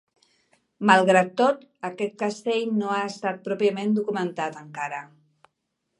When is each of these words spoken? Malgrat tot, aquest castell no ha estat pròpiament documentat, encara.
Malgrat 0.89 1.29
tot, 1.41 1.59
aquest 1.91 2.17
castell 2.23 2.73
no 2.79 2.89
ha 2.95 3.03
estat 3.11 3.39
pròpiament 3.49 3.97
documentat, 4.01 4.59
encara. 4.67 5.07